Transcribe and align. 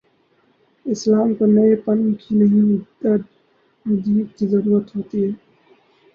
اسلام 0.85 1.29
کو 1.33 1.45
نئے 1.47 1.75
پن 1.83 1.99
کی 2.13 2.31
نہیں، 2.35 2.71
تجدید 3.01 4.27
کی 4.37 4.45
ضرورت 4.47 4.95
ہو 4.95 5.01
تی 5.09 5.19
ہے۔ 5.25 5.31